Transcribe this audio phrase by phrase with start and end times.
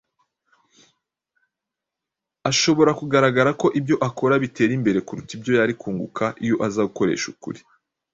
[2.49, 7.59] ashobora kugaragara ko ibyo akora bitera imbere kuruta ibyo yari kunguka iyo aza gukoresha ukuri,